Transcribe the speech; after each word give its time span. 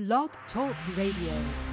Blog 0.00 0.30
Talk 0.54 0.74
Radio. 0.96 1.69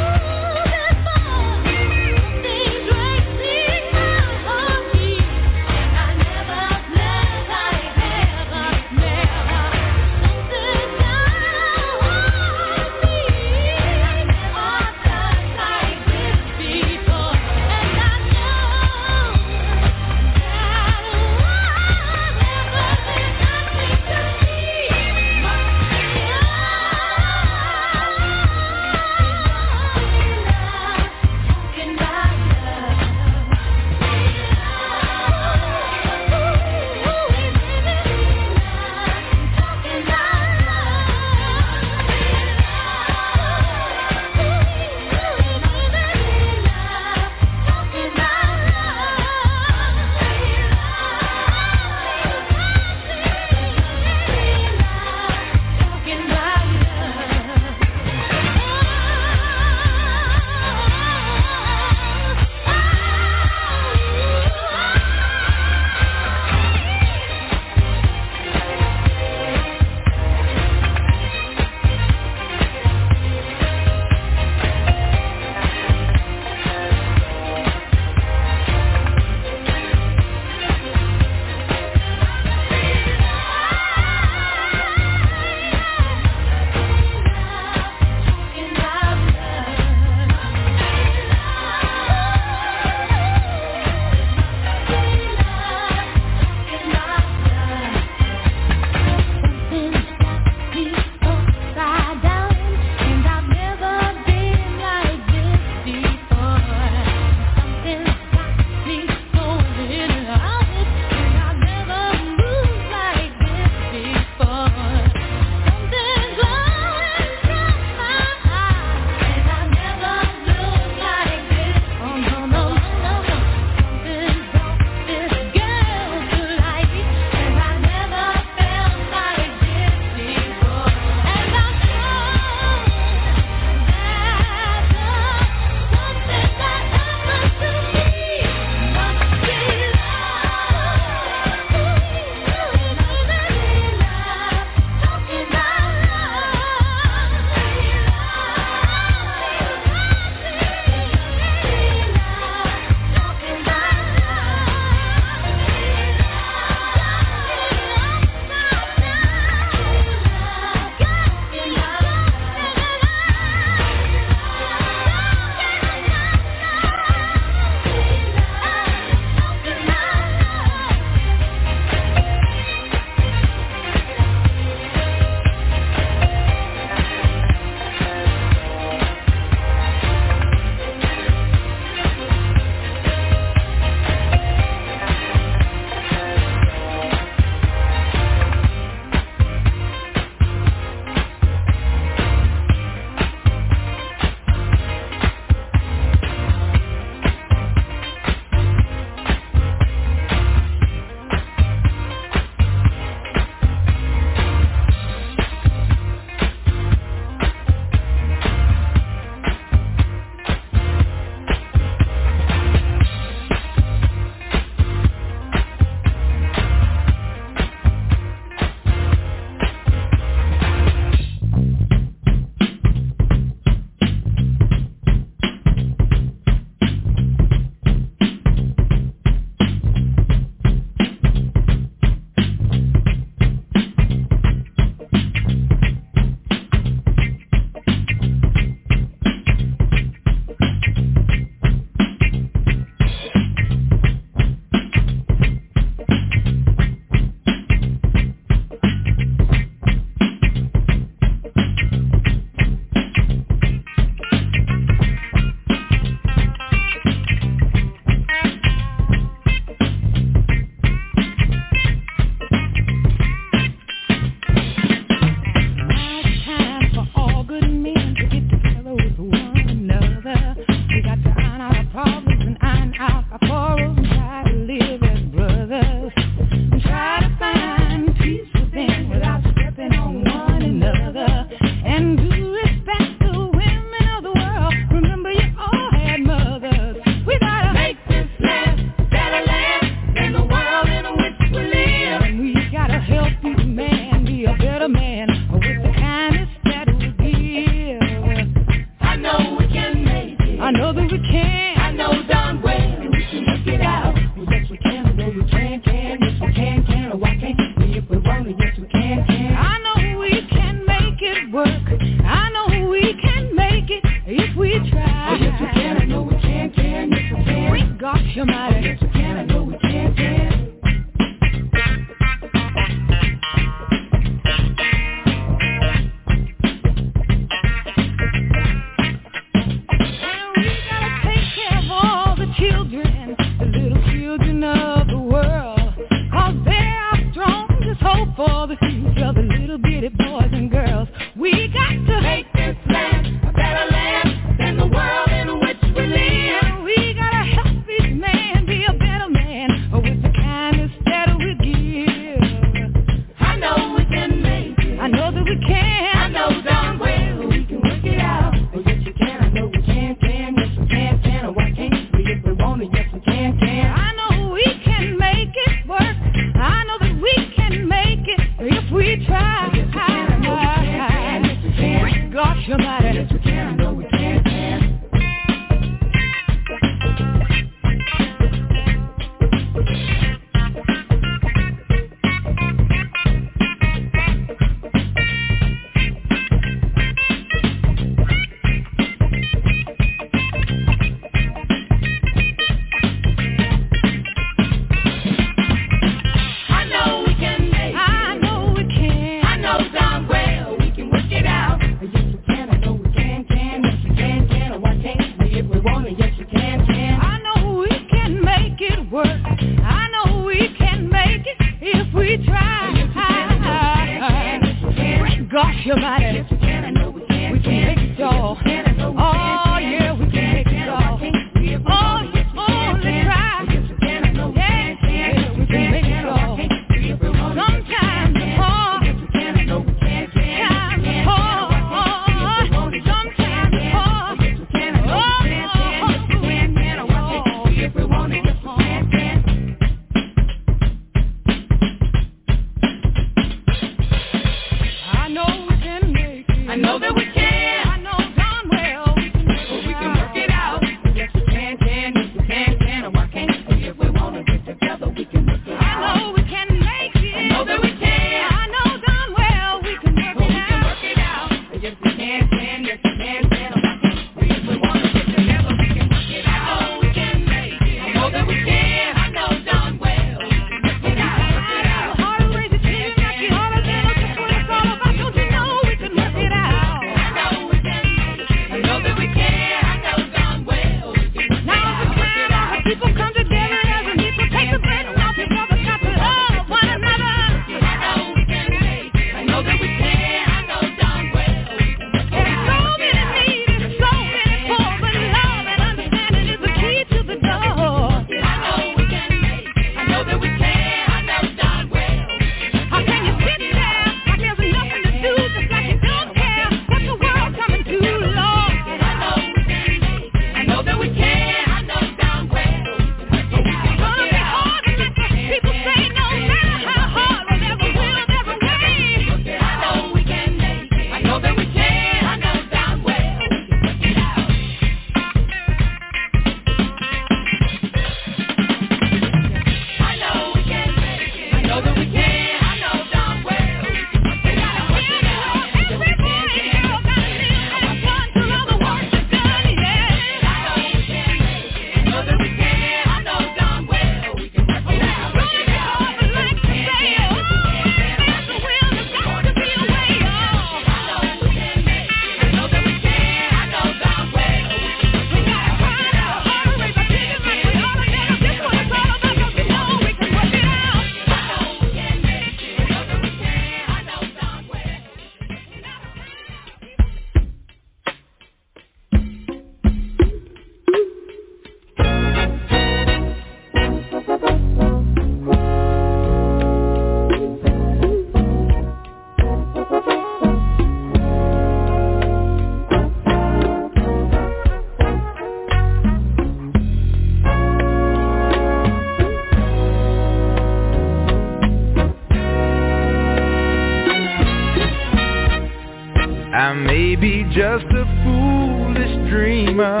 just 597.54 597.84
a 597.84 598.04
foolish 598.24 599.30
dreamer. 599.30 600.00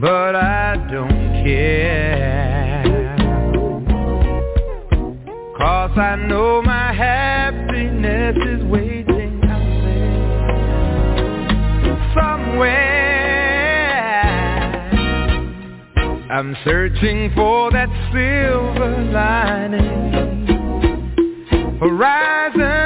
But 0.00 0.34
I 0.34 0.74
don't 0.90 1.44
care. 1.44 2.82
Cause 5.56 5.96
I 5.96 6.16
know 6.16 6.62
my 6.62 6.92
happiness 6.92 8.36
is 8.44 8.64
waiting 8.64 9.40
out 9.44 9.84
there. 9.84 10.14
Somewhere 12.14 12.94
I'm 16.28 16.56
searching 16.64 17.30
for 17.36 17.70
that 17.70 17.88
silver 18.12 19.04
lining. 19.12 20.04
Horizon. 21.78 22.83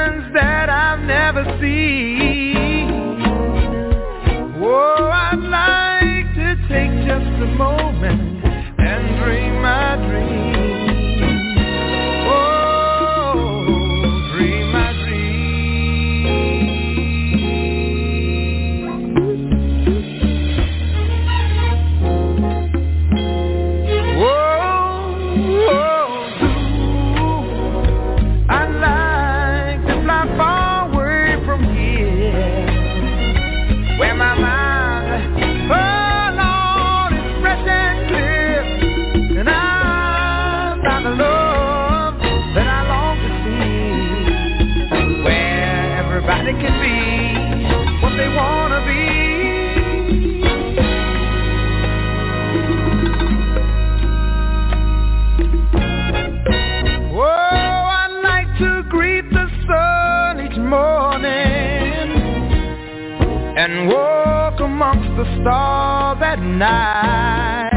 tonight. 66.58 67.70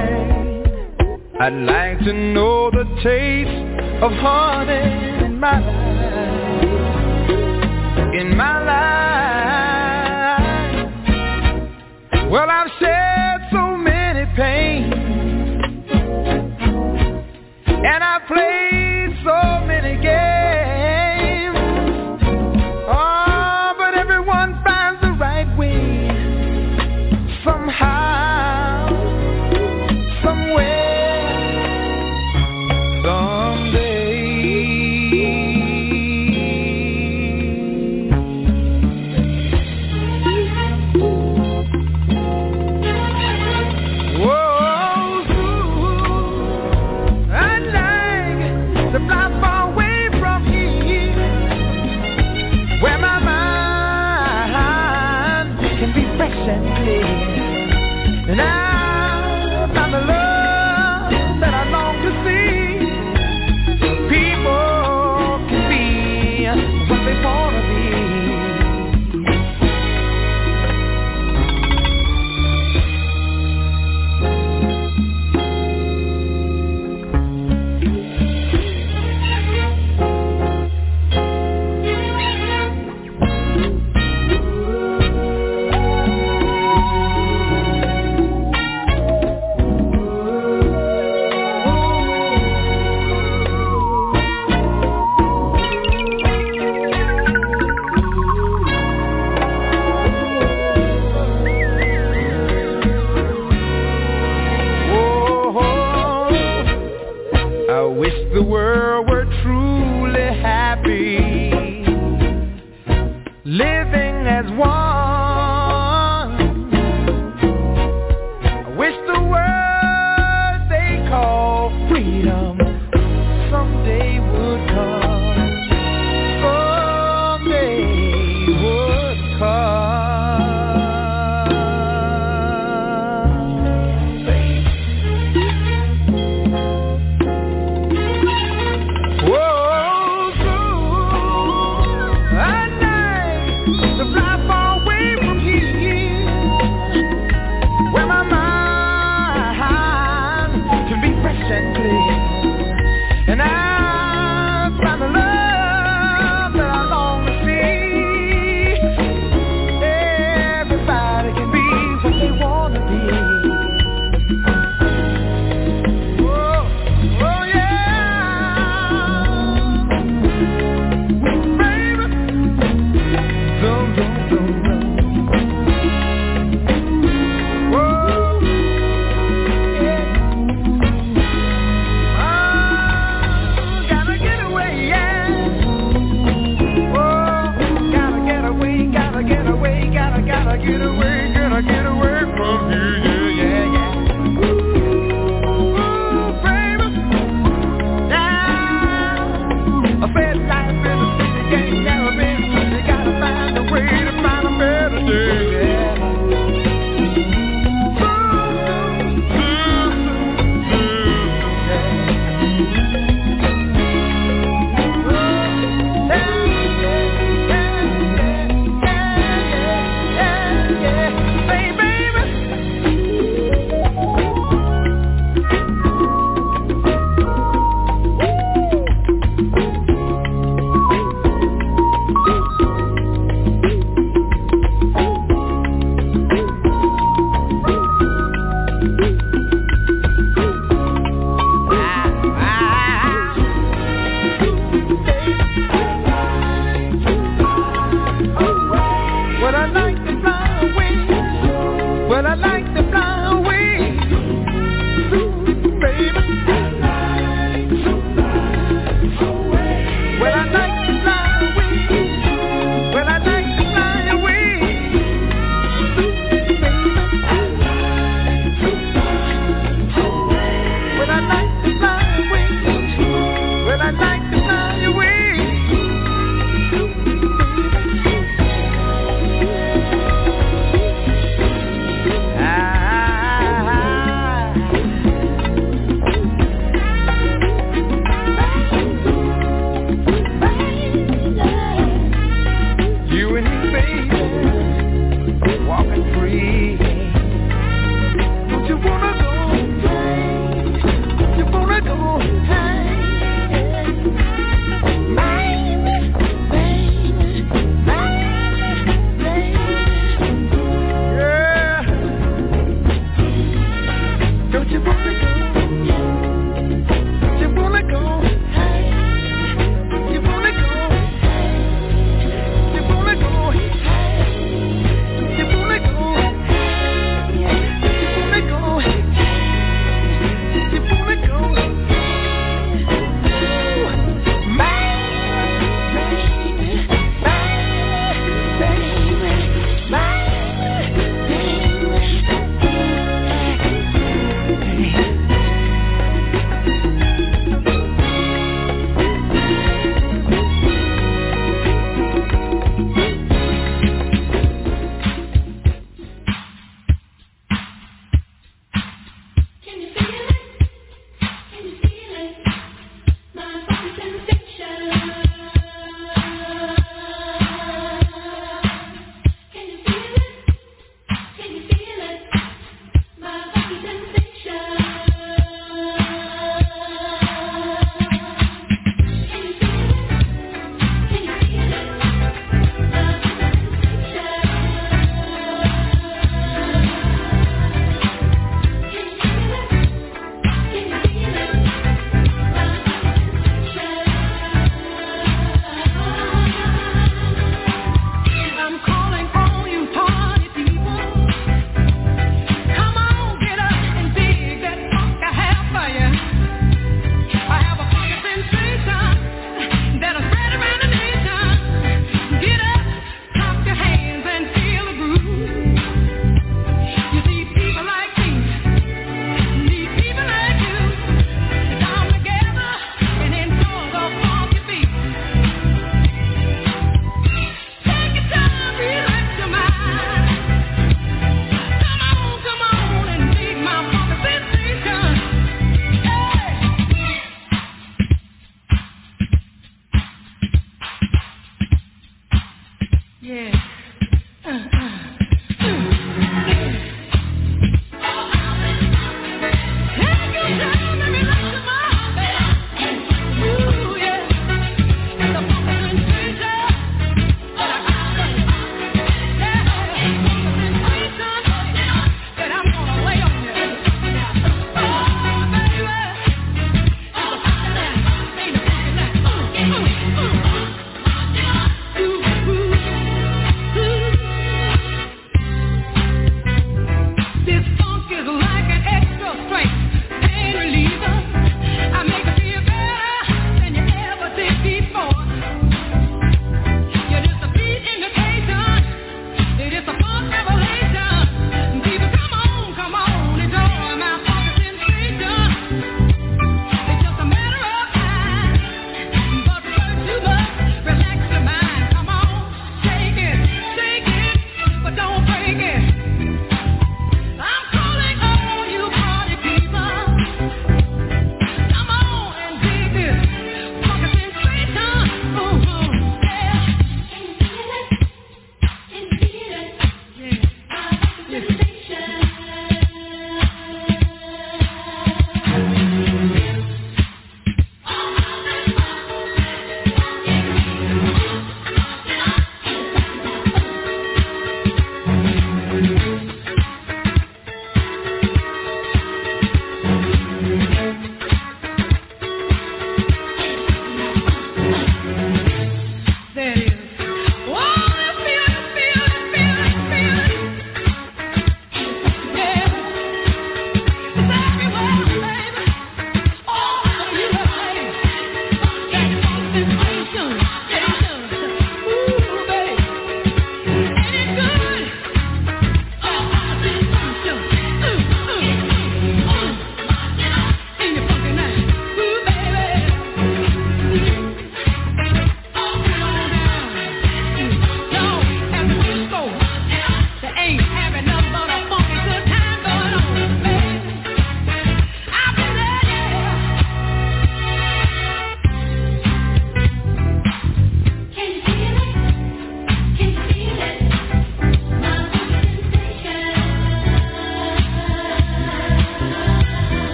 I'd 1.39 1.53
like 1.53 1.99
to 1.99 2.13
know 2.13 2.71
the 2.71 2.85
taste 3.03 4.03
of 4.03 4.11
honey 4.11 5.25
in 5.25 5.39
my 5.39 5.80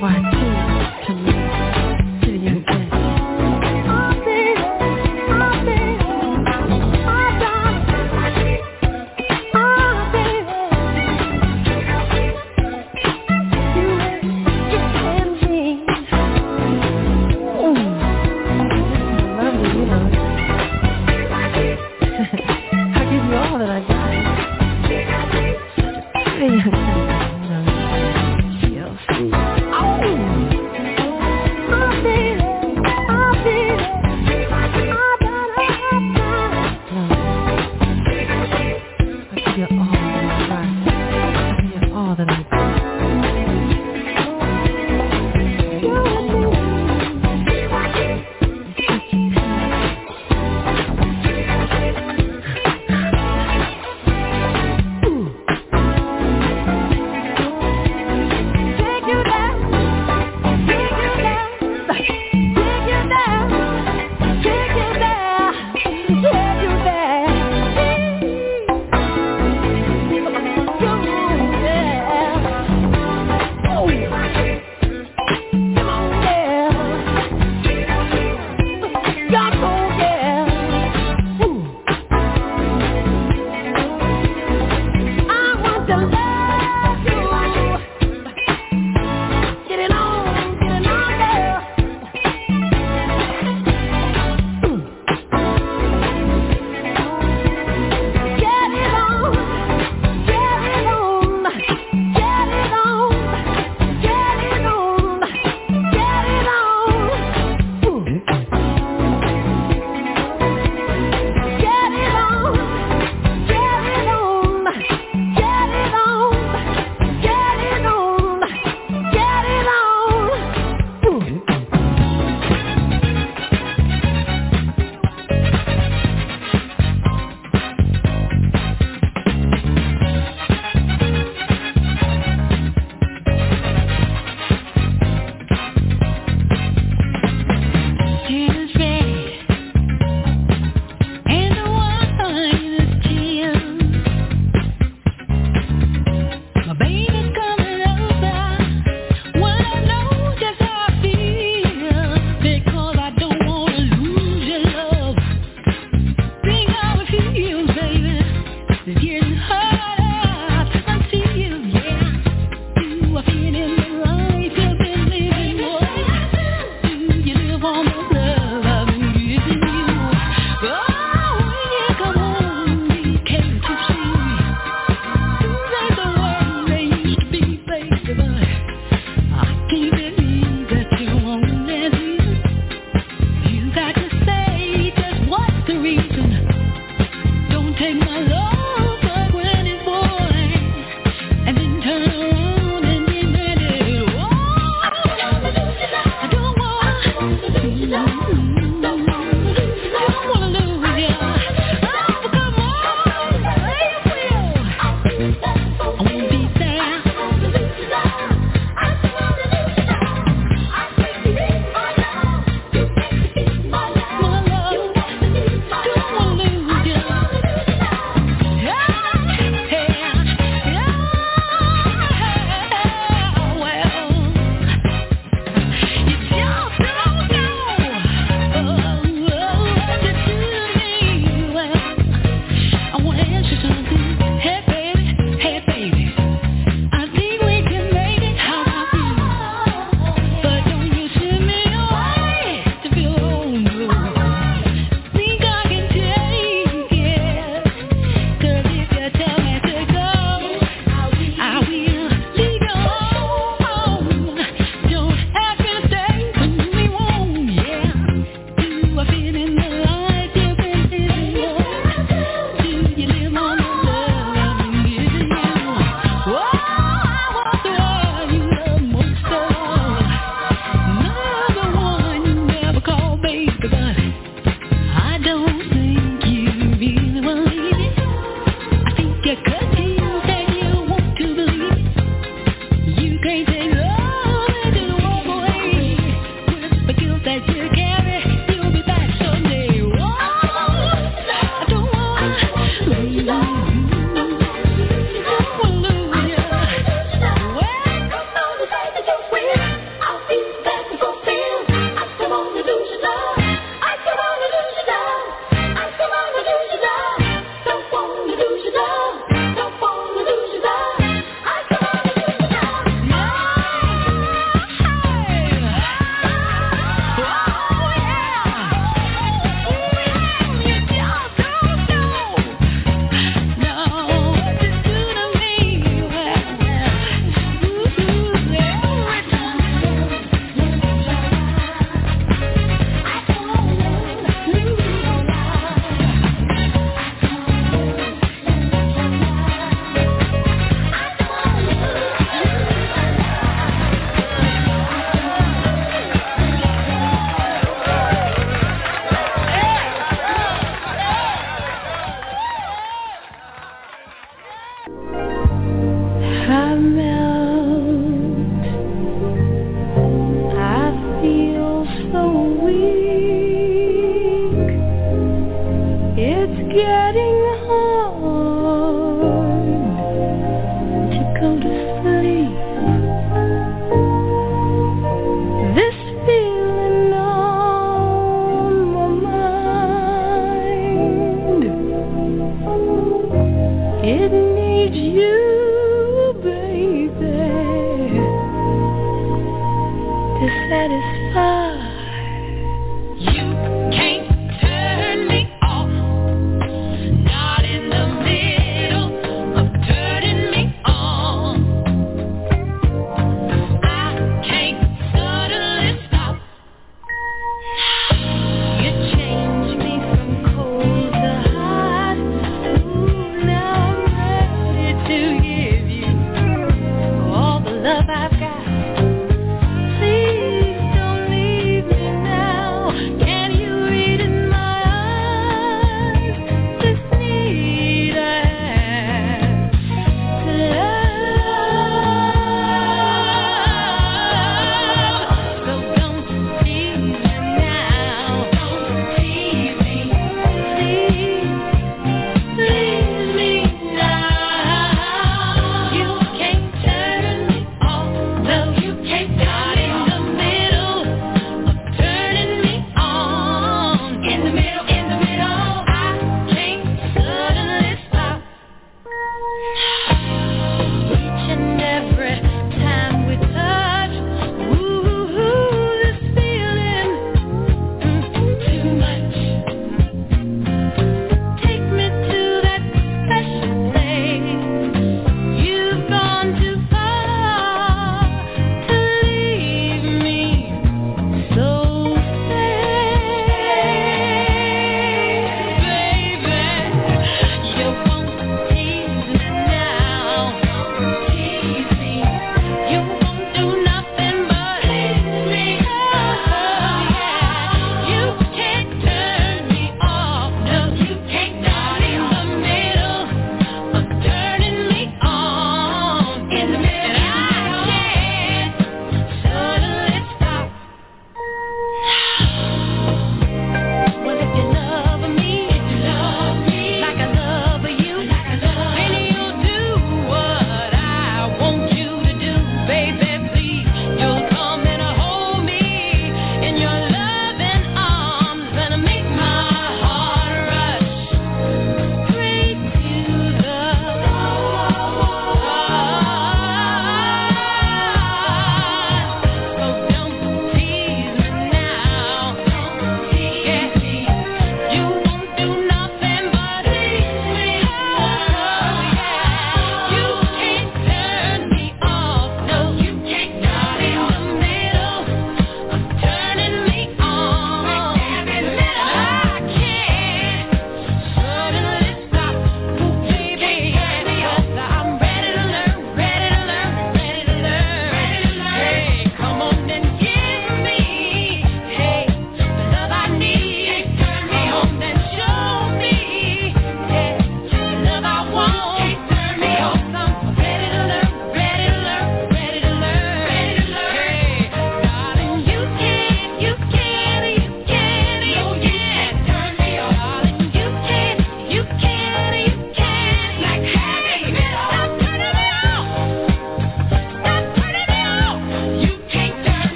What. 0.00 0.39